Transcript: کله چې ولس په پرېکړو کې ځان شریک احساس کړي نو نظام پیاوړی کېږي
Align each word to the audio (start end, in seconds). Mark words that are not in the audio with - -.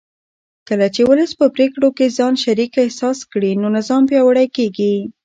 کله 0.67 0.87
چې 0.95 1.01
ولس 1.09 1.31
په 1.39 1.45
پرېکړو 1.55 1.89
کې 1.97 2.15
ځان 2.17 2.33
شریک 2.43 2.71
احساس 2.83 3.17
کړي 3.31 3.51
نو 3.61 3.67
نظام 3.77 4.01
پیاوړی 4.09 4.47
کېږي 4.55 4.93